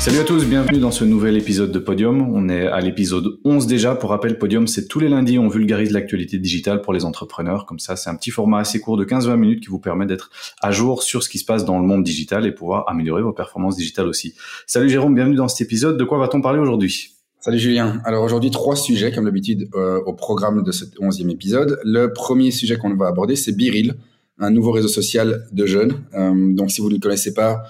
[0.00, 2.22] Salut à tous, bienvenue dans ce nouvel épisode de Podium.
[2.34, 3.94] On est à l'épisode 11 déjà.
[3.94, 7.66] Pour rappel, Podium, c'est tous les lundis, on vulgarise l'actualité digitale pour les entrepreneurs.
[7.66, 10.30] Comme ça, c'est un petit format assez court de 15-20 minutes qui vous permet d'être
[10.62, 13.34] à jour sur ce qui se passe dans le monde digital et pouvoir améliorer vos
[13.34, 14.32] performances digitales aussi.
[14.66, 15.98] Salut Jérôme, bienvenue dans cet épisode.
[15.98, 17.16] De quoi va-t-on parler aujourd'hui?
[17.38, 18.00] Salut Julien.
[18.06, 21.78] Alors aujourd'hui, trois sujets, comme d'habitude, euh, au programme de ce 11e épisode.
[21.84, 23.96] Le premier sujet qu'on va aborder, c'est Biril,
[24.38, 25.92] un nouveau réseau social de jeunes.
[26.14, 27.64] Euh, donc si vous ne le connaissez pas,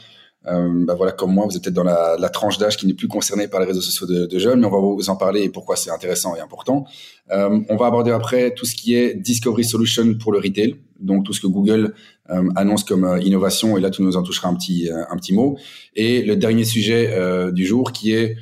[0.45, 3.47] bah voilà, comme moi, vous êtes peut-être dans la, tranche d'âge qui n'est plus concernée
[3.47, 5.91] par les réseaux sociaux de, jeunes, mais on va vous en parler et pourquoi c'est
[5.91, 6.87] intéressant et important.
[7.31, 11.25] Euh, on va aborder après tout ce qui est Discovery Solution pour le retail, donc
[11.25, 11.95] tout ce que Google
[12.31, 15.17] euh, annonce comme euh, innovation, et là, tout nous en touchera un petit, euh, un
[15.17, 15.59] petit mot.
[15.97, 18.37] Et le dernier sujet euh, du jour qui est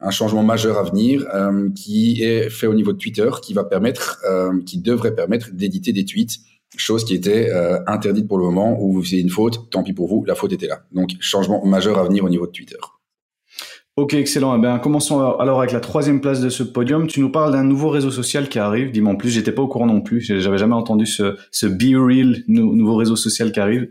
[0.00, 1.26] un changement majeur à venir,
[1.76, 4.18] qui est fait au niveau de Twitter, qui va permettre,
[4.64, 6.38] qui devrait permettre d'éditer des tweets
[6.76, 9.92] chose qui était euh, interdite pour le moment, où vous faisiez une faute, tant pis
[9.92, 10.82] pour vous, la faute était là.
[10.92, 12.78] Donc, changement majeur à venir au niveau de Twitter.
[13.96, 14.56] Ok, excellent.
[14.56, 17.06] Eh bien, commençons alors avec la troisième place de ce podium.
[17.06, 18.92] Tu nous parles d'un nouveau réseau social qui arrive.
[18.92, 20.20] Dis-moi en plus, j'étais pas au courant non plus.
[20.20, 23.90] J'avais jamais entendu ce, ce Be Real, nouveau réseau social qui arrive.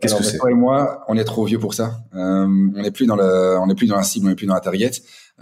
[0.00, 0.38] Qu'est-ce que c'est?
[0.38, 1.92] Toi et moi, on est trop vieux pour ça.
[2.14, 4.54] Euh, on n'est plus dans on n'est plus dans la cible, on n'est plus dans
[4.54, 4.90] la target.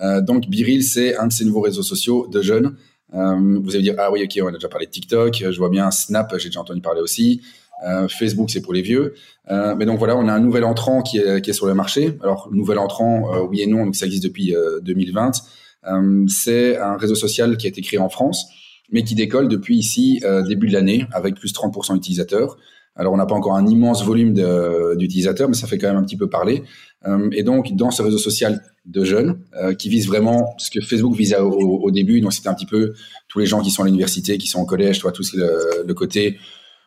[0.03, 2.77] Euh, donc, Be Real, c'est un de ces nouveaux réseaux sociaux de jeunes
[3.17, 5.71] euh, vous allez dire, ah oui, ok, on a déjà parlé de TikTok, je vois
[5.71, 7.43] bien Snap, j'ai déjà entendu parler aussi.
[7.85, 9.15] Euh, Facebook, c'est pour les vieux.
[9.51, 12.17] Euh, mais donc voilà, on a un nouvel entrant qui est, sur le marché.
[12.23, 15.33] Alors, nouvel entrant, euh, oui et non, donc ça existe depuis 2020.
[15.89, 18.47] Euh, c'est un réseau social qui a été créé en France,
[18.91, 22.57] mais qui décolle depuis ici, début de l'année, avec plus de 30% d'utilisateurs.
[22.99, 24.33] Alors, on n'a pas encore un immense volume
[24.97, 26.63] d'utilisateurs, mais ça fait quand même un petit peu parler.
[27.07, 30.85] Euh, et donc, dans ce réseau social de jeunes, euh, qui vise vraiment ce que
[30.85, 32.95] Facebook visait au, début, donc c'était un petit peu
[33.29, 35.37] tous les gens qui sont à l'université, qui sont au collège, toi, tout ce,
[35.87, 36.39] le, côté,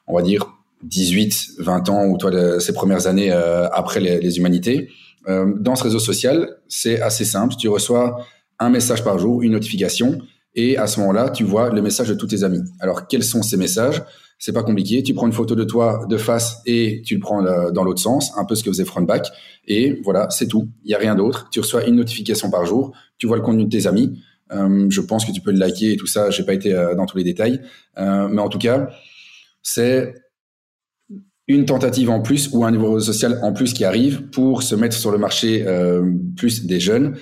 [0.08, 0.46] on va dire,
[0.84, 4.90] 18, 20 ans, ou toi, ces premières années euh, après les, les humanités.
[5.28, 7.54] Dans ce réseau social, c'est assez simple.
[7.56, 8.26] Tu reçois
[8.58, 10.18] un message par jour, une notification,
[10.56, 12.64] et à ce moment-là, tu vois le message de tous tes amis.
[12.80, 14.02] Alors, quels sont ces messages?
[14.40, 15.04] C'est pas compliqué.
[15.04, 18.02] Tu prends une photo de toi de face et tu le prends euh, dans l'autre
[18.02, 19.28] sens, un peu ce que faisait Frontback.
[19.68, 20.70] Et voilà, c'est tout.
[20.86, 21.50] Il y a rien d'autre.
[21.52, 22.94] Tu reçois une notification par jour.
[23.18, 24.18] Tu vois le contenu de tes amis.
[24.52, 26.30] Euh, je pense que tu peux le liker et tout ça.
[26.32, 27.62] J'ai pas été euh, dans tous les détails,
[27.98, 28.90] mais en tout cas,
[29.62, 30.16] c'est
[31.48, 34.96] une tentative en plus ou un niveau social en plus qui arrive pour se mettre
[34.96, 35.66] sur le marché
[36.38, 37.18] plus des jeunes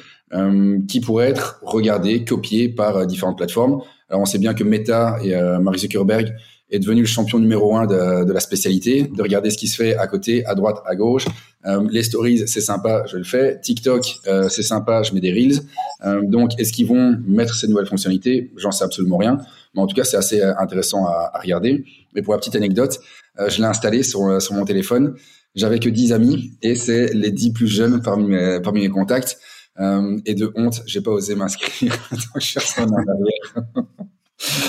[0.87, 3.81] qui pourraient être regardés, copiés par différentes plateformes.
[4.09, 6.35] Alors on sait bien que Meta et Mark Zuckerberg
[6.69, 9.75] est devenu le champion numéro un de, de, la spécialité, de regarder ce qui se
[9.75, 11.25] fait à côté, à droite, à gauche.
[11.65, 13.59] Euh, les stories, c'est sympa, je le fais.
[13.59, 15.59] TikTok, euh, c'est sympa, je mets des reels.
[16.05, 18.51] Euh, donc, est-ce qu'ils vont mettre ces nouvelles fonctionnalités?
[18.57, 19.39] J'en sais absolument rien.
[19.73, 21.85] Mais en tout cas, c'est assez intéressant à, regarder.
[22.13, 22.99] Mais pour la petite anecdote,
[23.47, 25.15] je l'ai installé sur, sur mon téléphone.
[25.55, 29.37] J'avais que 10 amis et c'est les 10 plus jeunes parmi mes, parmi mes contacts.
[29.79, 31.93] et de honte, j'ai pas osé m'inscrire.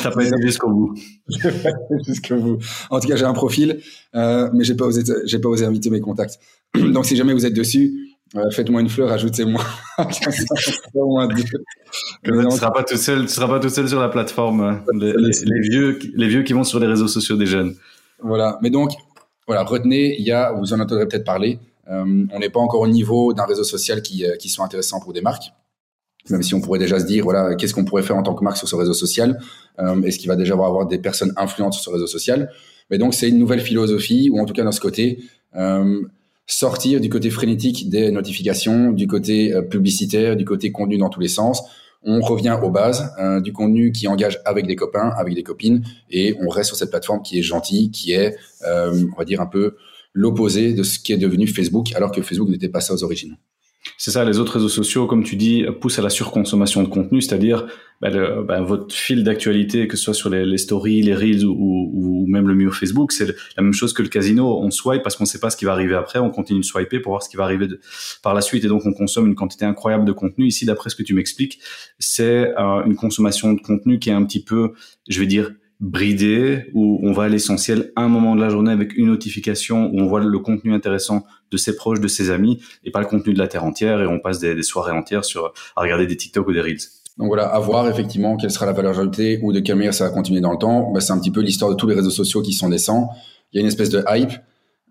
[0.02, 0.94] T'as pas été jusqu'au bout.
[2.06, 2.58] jusqu'au bout.
[2.90, 3.80] En tout cas, j'ai un profil,
[4.14, 6.38] euh, mais j'ai pas osé, j'ai pas osé inviter mes contacts.
[6.74, 9.62] Donc, si jamais vous êtes dessus, euh, faites-moi une fleur, ajoutez-moi.
[10.10, 10.30] tu
[12.50, 14.82] seras pas tout seul, tu seras pas tout seul sur la plateforme.
[14.94, 17.74] Les, les, les, vieux, les vieux qui vont sur les réseaux sociaux des jeunes.
[18.22, 18.58] Voilà.
[18.62, 18.92] Mais donc,
[19.46, 21.58] voilà, retenez, il y a, vous en entendrez peut-être parler.
[21.90, 25.12] Euh, on n'est pas encore au niveau d'un réseau social qui, qui soit intéressant pour
[25.12, 25.52] des marques
[26.30, 28.44] même si on pourrait déjà se dire, voilà, qu'est-ce qu'on pourrait faire en tant que
[28.44, 29.40] marque sur ce réseau social
[29.78, 32.50] euh, Est-ce qu'il va déjà avoir des personnes influentes sur ce réseau social?
[32.90, 35.22] Mais donc, c'est une nouvelle philosophie, ou en tout cas dans ce côté,
[35.56, 36.02] euh,
[36.46, 41.20] sortir du côté frénétique des notifications, du côté euh, publicitaire, du côté contenu dans tous
[41.20, 41.62] les sens.
[42.04, 43.12] On revient aux bases,
[43.42, 46.90] du contenu qui engage avec des copains, avec des copines, et on reste sur cette
[46.90, 49.74] plateforme qui est gentille, qui est, on va dire, un peu
[50.14, 53.36] l'opposé de ce qui est devenu Facebook, alors que Facebook n'était pas ça aux origines.
[53.96, 57.20] C'est ça, les autres réseaux sociaux, comme tu dis, poussent à la surconsommation de contenu,
[57.20, 57.66] c'est-à-dire
[58.00, 58.10] bah,
[58.42, 62.22] bah, votre fil d'actualité, que ce soit sur les, les stories, les reels ou, ou,
[62.22, 64.60] ou, même le mieux Facebook, c'est la même chose que le casino.
[64.60, 66.64] On swipe parce qu'on ne sait pas ce qui va arriver après, on continue de
[66.64, 67.80] swiper pour voir ce qui va arriver de,
[68.22, 70.46] par la suite, et donc on consomme une quantité incroyable de contenu.
[70.46, 71.60] Ici, d'après ce que tu m'expliques,
[71.98, 74.72] c'est euh, une consommation de contenu qui est un petit peu,
[75.08, 75.50] je vais dire,
[75.81, 80.00] bridé où on va à l'essentiel un moment de la journée avec une notification où
[80.00, 83.32] on voit le contenu intéressant de ses proches, de ses amis et pas le contenu
[83.32, 86.46] de la terre entière et on passe des, soirées entières sur à regarder des TikTok
[86.46, 86.78] ou des Reels.
[87.16, 90.04] Donc voilà, à voir effectivement quelle sera la valeur ajoutée ou de quelle manière ça
[90.04, 90.92] va continuer dans le temps.
[90.92, 93.10] Bah, c'est un petit peu l'histoire de tous les réseaux sociaux qui sont naissants.
[93.52, 94.32] Il y a une espèce de hype,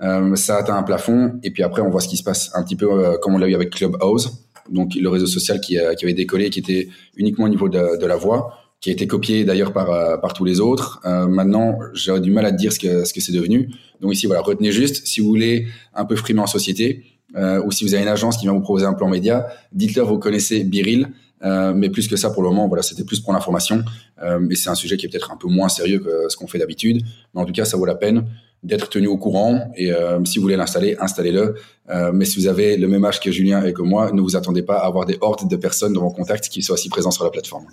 [0.02, 2.64] euh, ça atteint un plafond et puis après on voit ce qui se passe un
[2.64, 6.06] petit peu euh, comme on l'a eu avec Clubhouse, donc le réseau social qui, qui
[6.06, 9.44] avait décollé, qui était uniquement au niveau de, de la voix qui a été copié
[9.44, 11.02] d'ailleurs par, euh, par tous les autres.
[11.06, 13.70] Euh, maintenant, j'aurais du mal à dire ce que, ce que c'est devenu.
[14.02, 17.04] Donc ici, voilà, retenez juste, si vous voulez un peu frimer en société,
[17.36, 20.08] euh, ou si vous avez une agence qui vient vous proposer un plan média, dites-leur
[20.08, 21.10] vous connaissez Biril.
[21.44, 23.84] Euh, mais plus que ça, pour le moment, voilà, c'était plus pour l'information.
[24.24, 26.48] Euh, et c'est un sujet qui est peut-être un peu moins sérieux que ce qu'on
[26.48, 27.04] fait d'habitude.
[27.34, 28.26] Mais en tout cas, ça vaut la peine
[28.64, 29.72] d'être tenu au courant.
[29.76, 31.56] Et euh, si vous voulez l'installer, installez-le.
[31.90, 34.36] Euh, mais si vous avez le même âge que Julien et que moi, ne vous
[34.36, 37.12] attendez pas à avoir des hordes de personnes dans vos contacts qui soient aussi présents
[37.12, 37.68] sur la plateforme.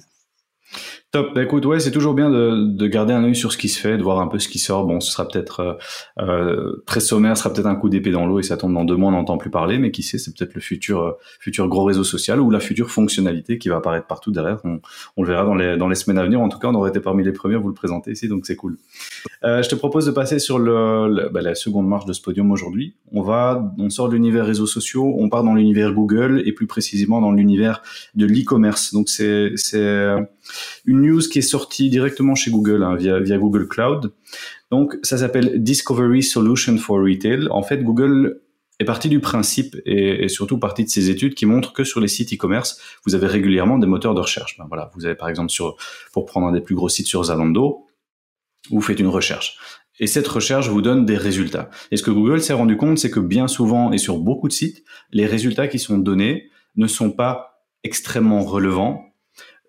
[1.14, 1.32] Top.
[1.32, 3.78] Bah, écoute, ouais, c'est toujours bien de, de, garder un œil sur ce qui se
[3.78, 4.84] fait, de voir un peu ce qui sort.
[4.84, 5.74] Bon, ce sera peut-être euh,
[6.18, 8.84] euh très sommaire, ce sera peut-être un coup d'épée dans l'eau et ça tombe dans
[8.84, 11.68] deux mois, on n'entend plus parler, mais qui sait, c'est peut-être le futur, euh, futur
[11.68, 14.58] gros réseau social ou la future fonctionnalité qui va apparaître partout derrière.
[14.64, 14.80] On,
[15.16, 16.40] on, le verra dans les, dans les semaines à venir.
[16.40, 18.44] En tout cas, on aurait été parmi les premiers à vous le présenter ici, donc
[18.44, 18.76] c'est cool.
[19.44, 22.50] Euh, je te propose de passer sur le, bah, la seconde marche de ce podium
[22.50, 22.96] aujourd'hui.
[23.12, 26.66] On va, on sort de l'univers réseaux sociaux, on part dans l'univers Google et plus
[26.66, 27.82] précisément dans l'univers
[28.16, 28.92] de l'e-commerce.
[28.92, 30.16] Donc c'est, c'est
[30.86, 34.12] une news qui est sortie directement chez Google hein, via, Google Cloud.
[34.70, 37.48] Donc ça s'appelle Discovery Solution for Retail.
[37.50, 38.40] En fait, Google
[38.80, 42.08] est parti du principe et, surtout partie de ces études qui montrent que sur les
[42.08, 44.58] sites e-commerce, vous avez régulièrement des moteurs de recherche.
[44.58, 45.76] Ben voilà, vous avez par exemple sur,
[46.12, 47.86] pour prendre un des plus gros sites sur Zalando,
[48.70, 49.58] vous faites une recherche.
[50.00, 51.70] Et cette recherche vous donne des résultats.
[51.92, 54.52] Et ce que Google s'est rendu compte, c'est que bien souvent et sur beaucoup de
[54.52, 59.13] sites, les résultats qui sont donnés ne sont pas extrêmement relevants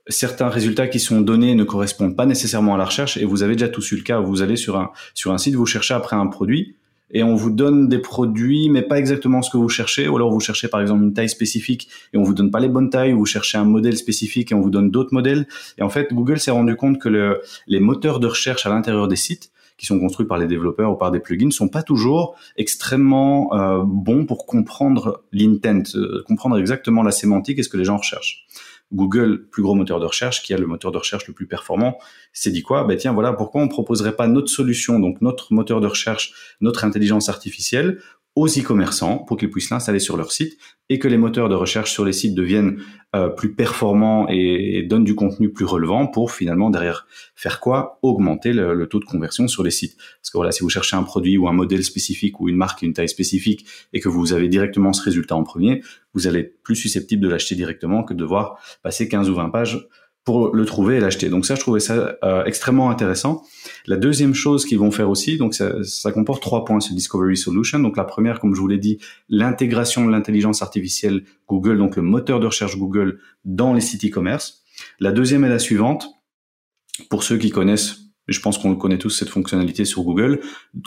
[0.08, 3.54] certains résultats qui sont donnés ne correspondent pas nécessairement à la recherche et vous avez
[3.54, 6.16] déjà tous eu le cas vous allez sur un sur un site vous cherchez après
[6.16, 6.76] un produit
[7.12, 10.08] et on vous donne des produits mais pas exactement ce que vous cherchez.
[10.08, 12.68] Ou alors vous cherchez par exemple une taille spécifique et on vous donne pas les
[12.68, 13.14] bonnes tailles.
[13.14, 15.48] Ou vous cherchez un modèle spécifique et on vous donne d'autres modèles.
[15.78, 19.08] Et en fait Google s'est rendu compte que le, les moteurs de recherche à l'intérieur
[19.08, 22.36] des sites qui sont construits par les développeurs ou par des plugins sont pas toujours
[22.56, 27.86] extrêmement euh, bons pour comprendre l'intent, euh, comprendre exactement la sémantique et ce que les
[27.86, 28.46] gens recherchent.
[28.94, 31.98] Google, plus gros moteur de recherche, qui a le moteur de recherche le plus performant,
[32.34, 32.84] s'est dit quoi?
[32.84, 36.86] Ben tiens, voilà, pourquoi on proposerait pas notre solution, donc notre moteur de recherche, notre
[36.86, 38.00] intelligence artificielle,
[38.36, 40.58] aux e-commerçants pour qu'ils puissent l'installer sur leur site
[40.90, 42.80] et que les moteurs de recherche sur les sites deviennent
[43.16, 47.98] euh, plus performants et, donnent du contenu plus relevant pour finalement derrière faire quoi?
[48.02, 49.96] Augmenter le, taux de conversion sur les sites.
[50.22, 52.82] Parce que voilà, si vous cherchez un produit ou un modèle spécifique ou une marque,
[52.82, 55.82] une taille spécifique et que vous avez directement ce résultat en premier,
[56.14, 59.50] vous allez être plus susceptible de l'acheter directement que de devoir passer 15 ou 20
[59.50, 59.88] pages
[60.26, 61.30] pour le trouver et l'acheter.
[61.30, 63.44] Donc ça, je trouvais ça euh, extrêmement intéressant.
[63.86, 67.38] La deuxième chose qu'ils vont faire aussi, donc ça, ça, comporte trois points, ce Discovery
[67.38, 67.80] Solution.
[67.80, 68.98] Donc la première, comme je vous l'ai dit,
[69.30, 74.64] l'intégration de l'intelligence artificielle Google, donc le moteur de recherche Google dans les sites e-commerce.
[75.00, 76.10] La deuxième est la suivante.
[77.10, 80.40] Pour ceux qui connaissent, je pense qu'on connaît tous cette fonctionnalité sur Google.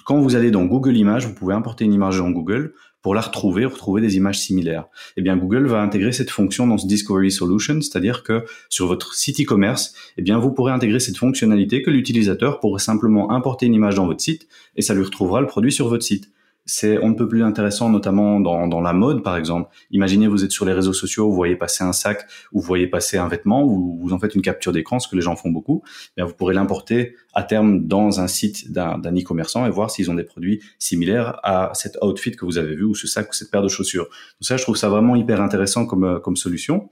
[0.04, 3.20] Quand vous allez dans Google Images, vous pouvez importer une image dans Google pour la
[3.20, 4.86] retrouver, retrouver des images similaires.
[5.16, 9.14] Eh bien, Google va intégrer cette fonction dans ce Discovery Solution, c'est-à-dire que sur votre
[9.14, 13.74] site e-commerce, eh bien, vous pourrez intégrer cette fonctionnalité que l'utilisateur pourrait simplement importer une
[13.74, 16.30] image dans votre site et ça lui retrouvera le produit sur votre site
[16.68, 19.70] c'est on ne peut plus intéressant, notamment dans, dans la mode, par exemple.
[19.90, 22.86] Imaginez, vous êtes sur les réseaux sociaux, vous voyez passer un sac, ou vous voyez
[22.86, 25.50] passer un vêtement, vous, vous en faites une capture d'écran, ce que les gens font
[25.50, 25.82] beaucoup.
[26.14, 30.14] Bien, vous pourrez l'importer à terme dans un site d'un e-commerçant et voir s'ils ont
[30.14, 33.50] des produits similaires à cet outfit que vous avez vu, ou ce sac, ou cette
[33.50, 34.04] paire de chaussures.
[34.04, 36.90] Donc ça, je trouve ça vraiment hyper intéressant comme, comme solution.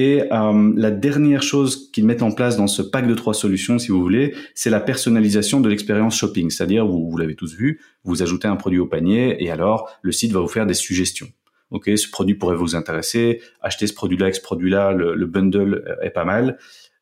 [0.00, 3.80] Et euh, la dernière chose qu'ils mettent en place dans ce pack de trois solutions,
[3.80, 6.50] si vous voulez, c'est la personnalisation de l'expérience shopping.
[6.50, 10.30] C'est-à-dire, vous, l'avez tous vu, vous ajoutez un produit au panier et alors le site
[10.30, 11.26] va vous faire des suggestions.
[11.72, 13.40] Ok, ce produit pourrait vous intéresser.
[13.60, 16.58] Acheter ce produit-là ce produit-là, le, le, bundle est pas mal.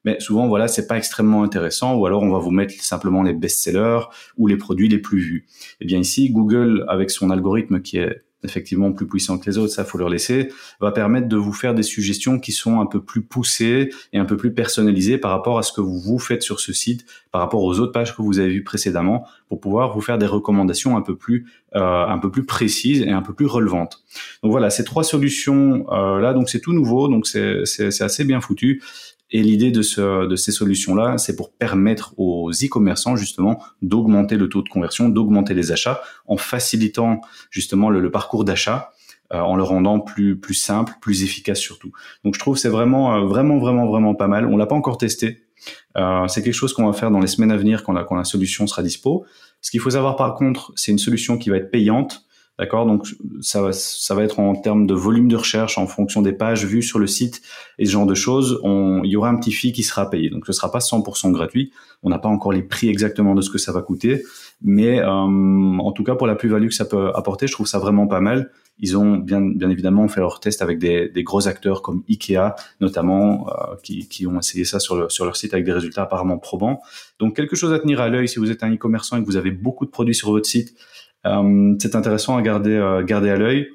[0.07, 1.97] Mais souvent, voilà, c'est pas extrêmement intéressant.
[1.97, 4.05] Ou alors, on va vous mettre simplement les best-sellers
[4.39, 5.47] ou les produits les plus vus.
[5.81, 9.73] Eh bien ici, Google, avec son algorithme qui est effectivement plus puissant que les autres,
[9.73, 10.49] ça faut leur laisser,
[10.81, 14.25] va permettre de vous faire des suggestions qui sont un peu plus poussées et un
[14.25, 17.41] peu plus personnalisées par rapport à ce que vous vous faites sur ce site, par
[17.41, 20.97] rapport aux autres pages que vous avez vues précédemment, pour pouvoir vous faire des recommandations
[20.97, 24.03] un peu plus euh, un peu plus précises et un peu plus relevantes.
[24.43, 28.41] Donc voilà, ces trois solutions euh, là, donc c'est tout nouveau, donc c'est assez bien
[28.41, 28.83] foutu.
[29.31, 34.49] Et l'idée de, ce, de ces solutions-là, c'est pour permettre aux e-commerçants justement d'augmenter le
[34.49, 38.93] taux de conversion, d'augmenter les achats, en facilitant justement le, le parcours d'achat,
[39.33, 41.91] euh, en le rendant plus plus simple, plus efficace surtout.
[42.23, 44.47] Donc je trouve c'est vraiment euh, vraiment vraiment vraiment pas mal.
[44.47, 45.43] On l'a pas encore testé.
[45.97, 48.15] Euh, c'est quelque chose qu'on va faire dans les semaines à venir quand la, quand
[48.15, 49.25] la solution sera dispo.
[49.61, 52.26] Ce qu'il faut savoir par contre, c'est une solution qui va être payante
[52.59, 52.87] D'accord?
[52.87, 53.07] Donc
[53.43, 56.65] ça va, ça va être en termes de volume de recherche en fonction des pages
[56.65, 57.43] vues sur le site
[57.79, 58.61] et ce genre de choses.
[58.63, 60.31] On, il y aura un petit fee qui sera payé.
[60.31, 61.71] Donc ce sera pas 100% gratuit.
[62.03, 64.23] On n'a pas encore les prix exactement de ce que ça va coûter,
[64.63, 67.79] mais euh, en tout cas pour la plus-value que ça peut apporter, je trouve ça
[67.79, 68.51] vraiment pas mal.
[68.79, 72.55] Ils ont bien, bien évidemment fait leur test avec des, des gros acteurs comme Ikea
[72.81, 76.03] notamment, euh, qui, qui, ont essayé ça sur, le, sur leur site avec des résultats
[76.03, 76.81] apparemment probants.
[77.19, 79.37] Donc quelque chose à tenir à l'œil si vous êtes un e-commerçant et que vous
[79.37, 80.75] avez beaucoup de produits sur votre site
[81.79, 83.69] c'est intéressant à garder, euh, garder à l'œil.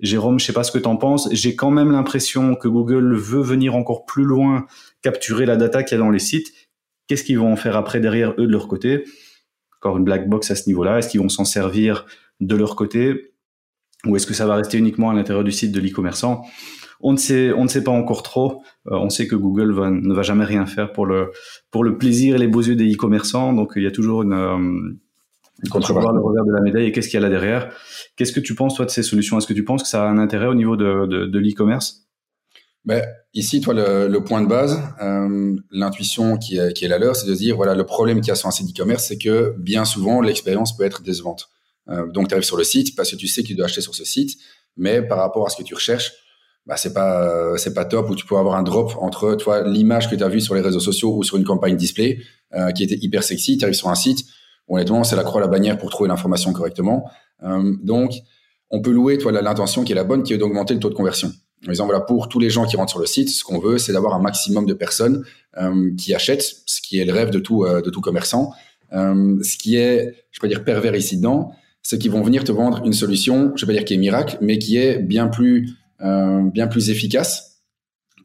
[0.00, 1.28] Jérôme, je sais pas ce que tu en penses.
[1.32, 4.66] J'ai quand même l'impression que Google veut venir encore plus loin,
[5.02, 6.52] capturer la data qu'il y a dans les sites.
[7.06, 9.04] Qu'est-ce qu'ils vont en faire après derrière eux de leur côté?
[9.78, 10.98] Encore une black box à ce niveau-là.
[10.98, 12.06] Est-ce qu'ils vont s'en servir
[12.40, 13.34] de leur côté?
[14.06, 16.42] Ou est-ce que ça va rester uniquement à l'intérieur du site de l'e-commerçant?
[17.00, 18.62] On ne sait, on ne sait pas encore trop.
[18.90, 21.32] Euh, on sait que Google ne va jamais rien faire pour le
[21.70, 23.52] pour le plaisir et les beaux yeux des e-commerçants.
[23.52, 24.98] Donc il y a toujours une, euh,
[25.70, 27.70] voir le revers de la médaille et qu'est-ce qu'il y a là derrière.
[28.16, 29.38] Qu'est-ce que tu penses toi de ces solutions?
[29.38, 32.06] Est-ce que tu penses que ça a un intérêt au niveau de, de, l'e-commerce?
[32.84, 37.16] Ben, ici, toi, le, point de base, euh, l'intuition qui est, qui est la leur,
[37.16, 39.54] c'est de dire, voilà, le problème qu'il y a sur un site e-commerce, c'est que
[39.58, 41.48] bien souvent, l'expérience peut être décevante.
[41.88, 43.80] Euh, donc, tu arrives sur le site parce que tu sais que tu dois acheter
[43.80, 44.38] sur ce site,
[44.76, 46.12] mais par rapport à ce que tu recherches,
[46.66, 50.08] bah, c'est pas c'est pas top ou tu peux avoir un drop entre toi l'image
[50.08, 52.20] que tu as vue sur les réseaux sociaux ou sur une campagne display
[52.54, 54.24] euh, qui était hyper sexy, tu arrives sur un site,
[54.68, 57.10] honnêtement, c'est la croix la bannière pour trouver l'information correctement.
[57.42, 58.12] Euh, donc
[58.70, 60.94] on peut louer toi l'intention qui est la bonne qui est d'augmenter le taux de
[60.94, 61.32] conversion.
[61.66, 63.78] En disant voilà pour tous les gens qui rentrent sur le site, ce qu'on veut
[63.78, 65.24] c'est d'avoir un maximum de personnes
[65.56, 68.52] euh, qui achètent, ce qui est le rêve de tout de tout commerçant.
[68.92, 71.52] ce qui est je peux dire pervers ici dedans,
[71.82, 74.38] c'est qu'ils vont venir te vendre une solution, je vais pas dire qui est miracle,
[74.40, 77.62] mais qui est bien plus euh, bien plus efficace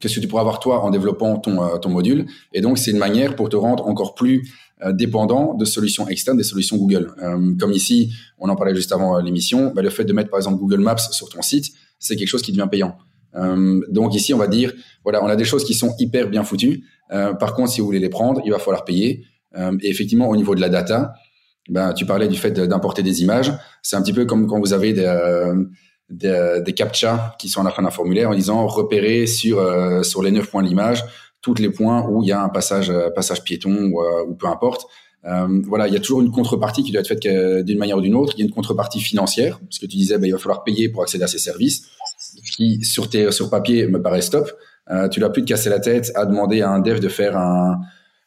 [0.00, 2.26] que ce que tu pourras avoir toi en développant ton, euh, ton module.
[2.52, 4.50] Et donc, c'est une manière pour te rendre encore plus
[4.84, 7.12] euh, dépendant de solutions externes, des solutions Google.
[7.58, 10.58] comme ici, on en parlait juste avant l'émission, bah, le fait de mettre par exemple
[10.58, 12.96] Google Maps sur ton site, c'est quelque chose qui devient payant.
[13.88, 14.72] donc ici, on va dire,
[15.04, 16.84] voilà, on a des choses qui sont hyper bien foutues.
[17.08, 19.24] par contre, si vous voulez les prendre, il va falloir payer.
[19.56, 21.14] et effectivement, au niveau de la data,
[21.68, 23.52] ben, tu parlais du fait d'importer des images.
[23.82, 25.04] C'est un petit peu comme quand vous avez des,
[26.10, 30.02] des, des captcha qui sont à la fin d'un formulaire en disant repérer sur euh,
[30.02, 31.04] sur les neuf points de l'image
[31.42, 34.34] tous les points où il y a un passage euh, passage piéton ou, euh, ou
[34.34, 34.86] peu importe.
[35.24, 37.26] Euh, voilà, il y a toujours une contrepartie qui doit être faite
[37.64, 38.32] d'une manière ou d'une autre.
[38.36, 40.88] Il y a une contrepartie financière, parce que tu disais, ben, il va falloir payer
[40.88, 41.88] pour accéder à ces services,
[42.56, 44.50] qui sur tes sur papier me paraît stop.
[44.90, 47.36] Euh, tu dois plus te casser la tête à demander à un dev de faire
[47.36, 47.78] un,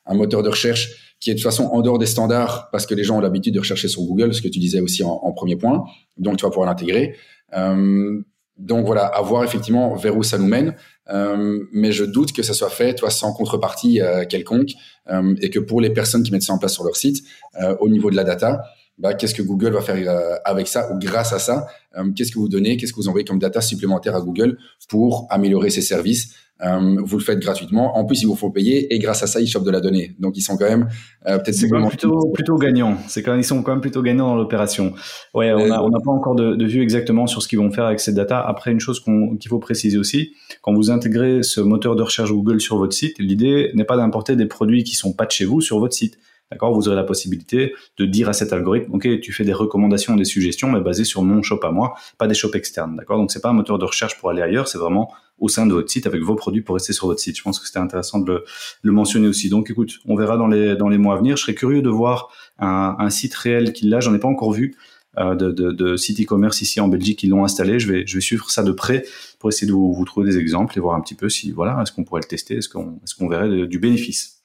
[0.05, 2.93] un moteur de recherche qui est de toute façon en dehors des standards, parce que
[2.93, 5.31] les gens ont l'habitude de rechercher sur Google, ce que tu disais aussi en, en
[5.31, 5.85] premier point.
[6.17, 7.15] Donc tu vas pouvoir l'intégrer.
[7.57, 8.21] Euh,
[8.57, 10.75] donc voilà, à voir effectivement vers où ça nous mène.
[11.09, 14.71] Euh, mais je doute que ça soit fait, toi, sans contrepartie euh, quelconque,
[15.09, 17.25] euh, et que pour les personnes qui mettent ça en place sur leur site,
[17.61, 18.63] euh, au niveau de la data,
[18.97, 21.67] bah, qu'est-ce que Google va faire euh, avec ça ou grâce à ça?
[22.15, 22.77] Qu'est-ce que vous donnez?
[22.77, 24.57] Qu'est-ce que vous envoyez comme data supplémentaire à Google
[24.89, 26.35] pour améliorer ses services?
[26.61, 27.97] Euh, vous le faites gratuitement.
[27.97, 30.15] En plus, il vous faut payer et grâce à ça, ils chopent de la donnée.
[30.19, 30.87] Donc, ils sont quand même
[31.27, 32.97] euh, peut-être c'est plutôt plutôt gagnants.
[33.07, 34.93] C'est quand ils sont quand même plutôt gagnants dans l'opération.
[35.33, 37.85] Ouais, on n'a on pas encore de, de, vue exactement sur ce qu'ils vont faire
[37.85, 38.39] avec cette data.
[38.39, 42.61] Après, une chose qu'il faut préciser aussi, quand vous intégrez ce moteur de recherche Google
[42.61, 45.59] sur votre site, l'idée n'est pas d'importer des produits qui sont pas de chez vous
[45.59, 46.17] sur votre site.
[46.53, 50.15] D'accord Vous aurez la possibilité de dire à cet algorithme, OK, tu fais des recommandations,
[50.15, 52.95] des suggestions, mais basées sur mon shop à moi, pas des shops externes.
[52.95, 53.17] D'accord?
[53.17, 55.73] Donc, c'est pas un moteur de recherche pour aller ailleurs, c'est vraiment au sein de
[55.73, 57.39] votre site avec vos produits pour rester sur votre site.
[57.39, 58.43] Je pense que c'était intéressant de
[58.83, 59.49] le, mentionner aussi.
[59.49, 61.37] Donc, écoute, on verra dans les, mois à venir.
[61.37, 62.29] Je serais curieux de voir
[62.59, 63.99] un, site réel qui l'a.
[63.99, 64.75] J'en ai pas encore vu.
[65.19, 67.79] Euh, de, de, e-commerce ici en Belgique qui l'ont installé.
[67.79, 69.05] Je vais, suivre ça de près
[69.39, 71.91] pour essayer de vous, trouver des exemples et voir un petit peu si, voilà, est-ce
[71.91, 74.42] qu'on pourrait le tester, est-ce qu'on, est-ce qu'on verrait du bénéfice.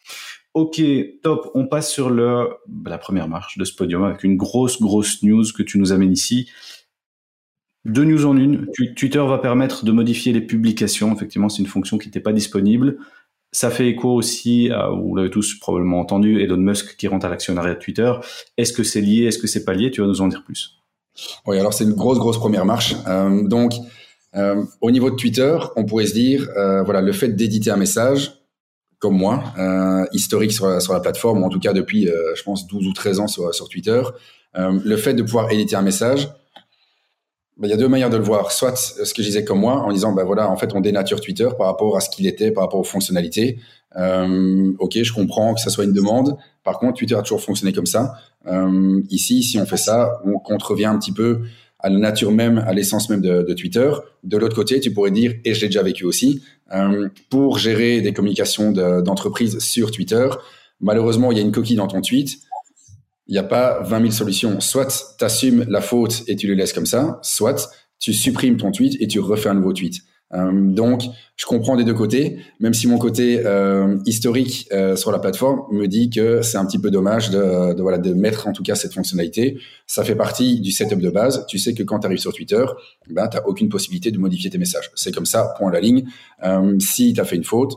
[0.55, 0.81] Ok,
[1.23, 1.51] top.
[1.55, 2.49] On passe sur le,
[2.85, 6.13] la première marche de ce podium avec une grosse, grosse news que tu nous amènes
[6.13, 6.51] ici.
[7.85, 8.67] Deux news en une.
[8.97, 11.15] Twitter va permettre de modifier les publications.
[11.15, 12.99] Effectivement, c'est une fonction qui n'était pas disponible.
[13.53, 17.29] Ça fait écho aussi, à, vous l'avez tous probablement entendu, Elon Musk qui rentre à
[17.31, 18.13] l'actionnariat de Twitter.
[18.59, 19.25] Est-ce que c'est lié?
[19.25, 19.91] Est-ce que c'est pas lié?
[19.91, 20.79] Tu vas nous en dire plus.
[21.47, 22.95] Oui, alors c'est une grosse, grosse première marche.
[23.07, 23.73] Euh, donc,
[24.35, 27.77] euh, au niveau de Twitter, on pourrait se dire, euh, voilà, le fait d'éditer un
[27.77, 28.33] message,
[28.99, 32.67] comme moi, euh, historique sur la, plateforme, ou en tout cas depuis, euh, je pense,
[32.67, 34.03] 12 ou 13 ans sur, Twitter.
[34.57, 36.29] Euh, le fait de pouvoir éditer un message,
[37.57, 38.51] bah, il y a deux manières de le voir.
[38.51, 41.21] Soit ce que je disais comme moi, en disant, bah voilà, en fait, on dénature
[41.21, 43.59] Twitter par rapport à ce qu'il était, par rapport aux fonctionnalités.
[43.97, 46.37] Ok, je comprends que ça soit une demande.
[46.63, 48.15] Par contre, Twitter a toujours fonctionné comme ça.
[49.11, 51.41] Ici, si on fait ça, on contrevient un petit peu
[51.81, 53.91] à la nature même, à l'essence même de, Twitter.
[54.25, 56.43] De l'autre côté, tu pourrais dire, et je l'ai déjà vécu aussi,
[57.31, 60.29] pour gérer des communications d'entreprise sur Twitter,
[60.81, 62.39] malheureusement, il y a une coquille dans ton tweet.
[63.27, 64.61] Il n'y a pas 20 000 solutions.
[64.61, 68.71] Soit tu assumes la faute et tu le laisses comme ça, soit tu supprimes ton
[68.71, 70.03] tweet et tu refais un nouveau tweet.
[70.35, 71.03] Euh, donc,
[71.37, 75.63] je comprends des deux côtés, même si mon côté euh, historique euh, sur la plateforme
[75.71, 78.63] me dit que c'est un petit peu dommage de, de, voilà de mettre en tout
[78.63, 79.59] cas cette fonctionnalité.
[79.87, 81.47] Ça fait partie du setup de base.
[81.49, 82.65] Tu sais que quand tu arrives sur Twitter,
[83.09, 84.91] ben tu aucune possibilité de modifier tes messages.
[84.95, 86.05] C'est comme ça, point à la ligne.
[86.81, 87.75] Si tu as fait une faute,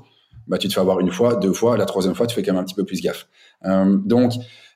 [0.48, 2.53] bah tu te fais avoir une fois, deux fois, la troisième fois, tu fais quand
[2.53, 3.27] même un petit peu plus gaffe.
[3.63, 4.34] Donc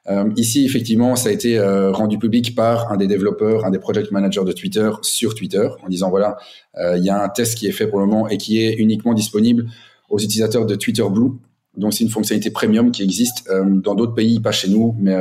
[0.08, 3.80] Euh, ici, effectivement, ça a été euh, rendu public par un des développeurs, un des
[3.80, 6.38] project managers de Twitter sur Twitter, en disant voilà,
[6.78, 9.14] il y a un test qui est fait pour le moment et qui est uniquement
[9.14, 9.68] disponible
[10.10, 11.32] aux utilisateurs de Twitter Blue.
[11.78, 15.16] Donc c'est une fonctionnalité premium qui existe dans d'autres pays, pas chez nous, mais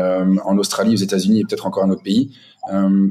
[0.44, 2.32] en Australie, aux États-Unis et peut-être encore un autre pays.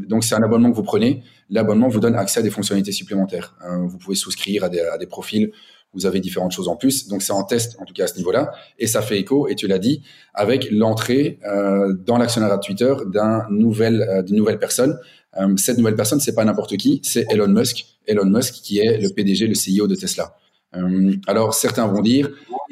[0.10, 1.24] donc c'est un abonnement que vous prenez.
[1.50, 3.56] L'abonnement vous donne accès à des fonctionnalités supplémentaires.
[3.88, 5.52] vous pouvez souscrire à des, à des profils
[5.94, 7.08] vous avez différentes choses en plus.
[7.08, 9.56] Donc c'est en test, en tout cas à ce niveau-là, et ça fait écho, et
[9.56, 10.02] tu l'as dit,
[10.34, 14.98] avec l'entrée euh, dans l'actionnariat de Twitter d'un nouvel, euh, d'une nouvelle personne.
[15.40, 17.86] Euh, cette nouvelle personne, c'est pas n'importe qui, c'est Elon Musk.
[18.08, 20.36] Elon Musk qui est le PDG, le CEO de Tesla.
[20.76, 22.30] Euh, alors certains vont dire,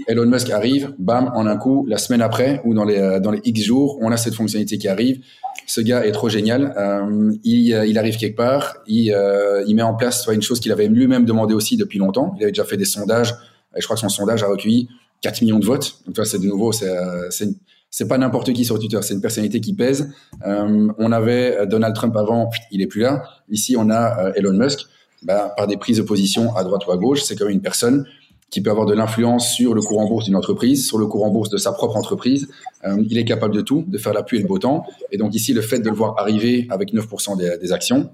[0.08, 3.42] Elon Musk arrive, bam, en un coup, la semaine après ou dans les dans les
[3.44, 5.22] X jours, on a cette fonctionnalité qui arrive.
[5.72, 6.74] Ce gars est trop génial.
[6.78, 9.16] Euh, il, il, arrive quelque part, il,
[9.68, 12.34] il met en place soit une chose qu'il avait lui-même demandé aussi depuis longtemps.
[12.38, 13.34] Il avait déjà fait des sondages.
[13.76, 14.90] Et je crois que son sondage a recueilli
[15.22, 16.02] 4 millions de votes.
[16.06, 16.90] Donc ça, c'est de nouveau, c'est
[17.94, 20.14] c'est pas n'importe qui sur Twitter, c'est une personnalité qui pèse.
[20.46, 23.24] on avait Donald Trump avant, il est plus là.
[23.50, 24.88] Ici, on a Elon Musk
[25.24, 27.62] bah, par des prises de position à droite ou à gauche, c'est quand même une
[27.62, 28.06] personne
[28.52, 31.26] qui peut avoir de l'influence sur le cours en bourse d'une entreprise, sur le cours
[31.26, 32.50] en bourse de sa propre entreprise.
[32.84, 34.86] Euh, il est capable de tout, de faire la pluie et le beau temps.
[35.12, 38.12] Et donc ici, le fait de le voir arriver avec 9% des, actions,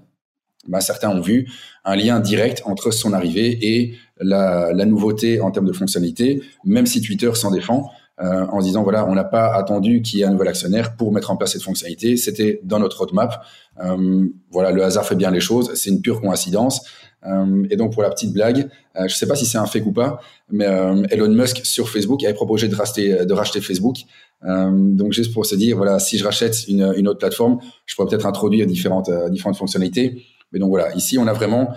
[0.68, 1.50] bah, certains ont vu
[1.84, 7.02] un lien direct entre son arrivée et la, nouveauté en termes de fonctionnalité, même si
[7.02, 7.90] Twitter s'en défend.
[8.20, 11.12] Euh, en disant voilà, on n'a pas attendu qu'il y ait un nouvel actionnaire pour
[11.12, 12.16] mettre en place cette fonctionnalité.
[12.16, 13.44] C'était dans notre roadmap.
[13.80, 15.72] Euh, voilà, le hasard fait bien les choses.
[15.74, 16.84] C'est une pure coïncidence.
[17.26, 19.86] Euh, et donc pour la petite blague, je ne sais pas si c'est un fake
[19.86, 20.20] ou pas,
[20.50, 20.66] mais
[21.10, 23.96] Elon Musk sur Facebook avait proposé de racheter, Facebook.
[24.42, 28.26] donc juste pour se dire voilà, si je rachète une, autre plateforme, je pourrais peut-être
[28.26, 29.10] introduire différentes
[29.56, 30.24] fonctionnalités.
[30.52, 31.72] Mais donc voilà, ici on a vraiment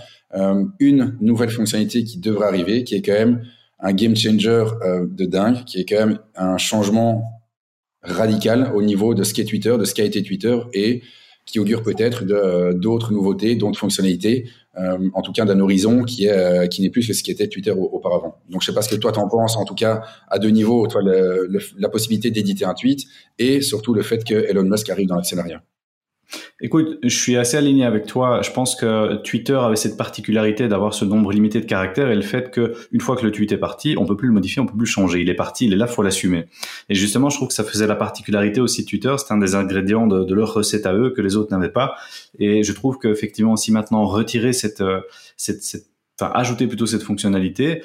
[0.80, 3.42] une nouvelle fonctionnalité qui devrait arriver, qui est quand même
[3.82, 7.24] un game changer euh, de dingue, qui est quand même un changement
[8.04, 11.02] radical au niveau de ce qu'est Twitter, de ce qu'a été Twitter, et
[11.46, 16.28] qui augure peut-être euh, d'autres nouveautés, d'autres fonctionnalités, euh, en tout cas d'un horizon qui
[16.28, 18.38] est qui n'est plus que ce qui était Twitter auparavant.
[18.50, 20.88] Donc je sais pas ce que toi t'en penses, en tout cas à deux niveaux,
[20.88, 23.06] toi la possibilité d'éditer un tweet
[23.38, 25.62] et surtout le fait que Elon Musk arrive dans l'actionnariat.
[26.62, 28.42] Écoute, je suis assez aligné avec toi.
[28.42, 32.22] Je pense que Twitter avait cette particularité d'avoir ce nombre limité de caractères et le
[32.22, 34.66] fait que une fois que le tweet est parti, on peut plus le modifier, on
[34.66, 35.22] peut plus le changer.
[35.22, 36.46] Il est parti, il est là, faut l'assumer.
[36.90, 39.14] Et justement, je trouve que ça faisait la particularité aussi de Twitter.
[39.18, 41.96] C'est un des ingrédients de, leur recette à eux que les autres n'avaient pas.
[42.40, 45.02] Et je trouve qu'effectivement, si maintenant retirer cette, euh,
[45.36, 45.88] cette, cette
[46.20, 47.84] enfin ajouter plutôt cette fonctionnalité,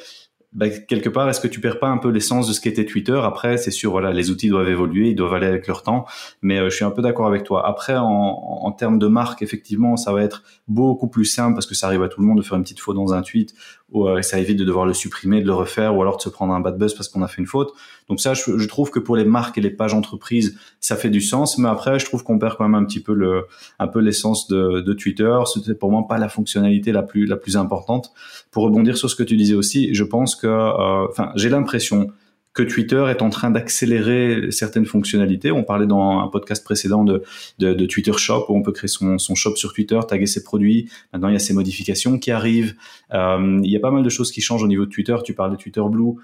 [0.53, 3.19] bah, quelque part, est-ce que tu perds pas un peu l'essence de ce qu'était Twitter?
[3.23, 6.07] Après, c'est sûr, voilà, les outils doivent évoluer, ils doivent aller avec leur temps,
[6.43, 7.67] mais euh, je suis un peu d'accord avec toi.
[7.67, 11.75] Après, en, en, termes de marque, effectivement, ça va être beaucoup plus simple parce que
[11.75, 13.55] ça arrive à tout le monde de faire une petite faute dans un tweet,
[13.93, 16.29] ou euh, ça évite de devoir le supprimer, de le refaire, ou alors de se
[16.29, 17.73] prendre un bad buzz parce qu'on a fait une faute.
[18.09, 21.11] Donc ça, je, je, trouve que pour les marques et les pages entreprises, ça fait
[21.11, 23.47] du sens, mais après, je trouve qu'on perd quand même un petit peu le,
[23.79, 25.37] un peu l'essence de, de Twitter.
[25.53, 28.13] C'était pour moi pas la fonctionnalité la plus, la plus importante.
[28.51, 32.11] Pour rebondir sur ce que tu disais aussi, je pense que euh, enfin, j'ai l'impression
[32.57, 35.53] que Twitter est en train d'accélérer certaines fonctionnalités.
[35.53, 37.23] On parlait dans un podcast précédent de,
[37.59, 40.89] de, Twitter Shop, où on peut créer son, son, shop sur Twitter, taguer ses produits.
[41.13, 42.75] Maintenant, il y a ces modifications qui arrivent.
[43.13, 45.15] Euh, il y a pas mal de choses qui changent au niveau de Twitter.
[45.23, 46.15] Tu parlais de Twitter Blue.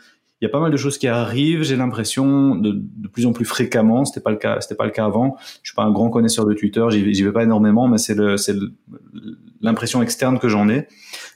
[0.42, 1.62] Il y a pas mal de choses qui arrivent.
[1.62, 4.04] J'ai l'impression de, plus en plus fréquemment.
[4.04, 4.60] C'était pas le cas.
[4.60, 5.36] C'était pas le cas avant.
[5.62, 6.84] Je suis pas un grand connaisseur de Twitter.
[6.90, 8.16] J'y vais pas énormément, mais c'est
[9.60, 10.88] l'impression externe que j'en ai.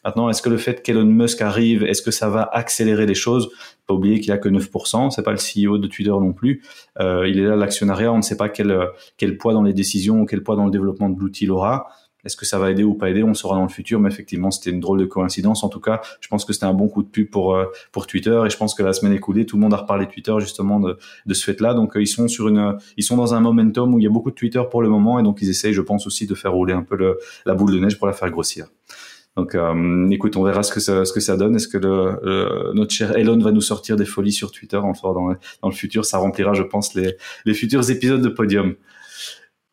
[0.05, 3.49] Maintenant, est-ce que le fait qu'Elon Musk arrive, est-ce que ça va accélérer les choses?
[3.87, 6.65] Pas oublier qu'il a que 9%, c'est pas le CEO de Twitter non plus.
[6.99, 8.77] Euh, il est là l'actionnariat, on ne sait pas quel,
[9.19, 11.87] quel poids dans les décisions, quel poids dans le développement de l'outil il aura.
[12.27, 13.23] Est-ce que ça va aider ou pas aider?
[13.23, 15.65] On saura dans le futur, mais effectivement, c'était une drôle de coïncidence.
[15.65, 18.07] En tout cas, je pense que c'était un bon coup de pub pour euh, pour
[18.07, 20.81] Twitter, et je pense que la semaine écoulée, tout le monde a reparlé Twitter justement
[20.81, 21.73] de, de ce fait-là.
[21.73, 24.11] Donc, euh, ils sont sur une, ils sont dans un momentum où il y a
[24.11, 26.53] beaucoup de Twitter pour le moment, et donc ils essayent, je pense aussi, de faire
[26.53, 28.67] rouler un peu le, la boule de neige pour la faire grossir.
[29.37, 31.57] Donc, euh, écoute, on verra ce que ça, ce que ça donne.
[31.57, 35.29] Est-ce que le, notre cher Elon va nous sortir des folies sur Twitter enfin, dans,
[35.63, 36.07] dans le futur?
[36.07, 38.77] Ça remplira, je pense, les, les futurs épisodes de Podium.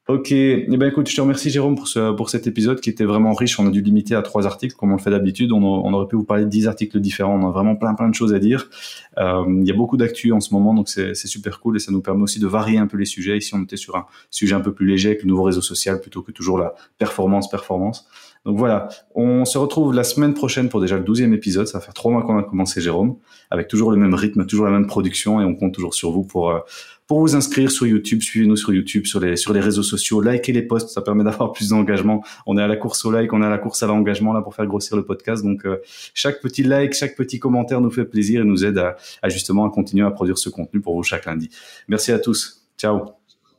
[0.09, 3.05] Ok, eh ben écoute, je te remercie Jérôme pour, ce, pour cet épisode qui était
[3.05, 3.57] vraiment riche.
[3.57, 5.53] On a dû limiter à trois articles comme on le fait d'habitude.
[5.53, 7.41] On, aurait pu vous parler de dix articles différents.
[7.41, 8.69] On a vraiment plein plein de choses à dire.
[9.17, 11.93] Euh, il y a beaucoup d'actu en ce moment, donc c'est super cool et ça
[11.93, 13.37] nous permet aussi de varier un peu les sujets.
[13.37, 16.01] Ici, on était sur un sujet un peu plus léger avec le nouveau réseau social
[16.01, 18.05] plutôt que toujours la performance, performance.
[18.45, 21.65] Donc voilà, on se retrouve la semaine prochaine pour déjà le douzième épisode.
[21.65, 23.15] Ça va faire trois mois qu'on a commencé Jérôme,
[23.49, 26.23] avec toujours le même rythme, toujours la même production et on compte toujours sur vous
[26.23, 26.49] pour...
[26.49, 26.59] Euh,
[27.07, 30.53] pour vous inscrire sur YouTube, suivez-nous sur YouTube, sur les, sur les réseaux sociaux, likez
[30.53, 32.23] les posts, ça permet d'avoir plus d'engagement.
[32.45, 34.41] On est à la course au like, on est à la course à l'engagement là
[34.41, 35.43] pour faire grossir le podcast.
[35.43, 35.77] Donc euh,
[36.13, 39.65] chaque petit like, chaque petit commentaire nous fait plaisir et nous aide à, à justement
[39.65, 41.49] à continuer à produire ce contenu pour vous chaque lundi.
[41.87, 42.63] Merci à tous.
[42.77, 43.01] Ciao.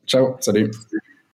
[0.06, 0.70] Ciao, salut.